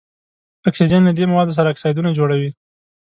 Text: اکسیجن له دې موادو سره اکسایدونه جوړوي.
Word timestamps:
اکسیجن 0.69 1.01
له 1.05 1.11
دې 1.17 1.23
موادو 1.31 1.55
سره 1.57 1.71
اکسایدونه 1.73 2.09
جوړوي. 2.17 2.49